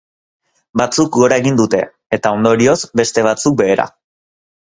[0.81, 1.81] Batzuk gora egin dute,
[2.17, 3.87] eta ondorioz, beste batzuk behera.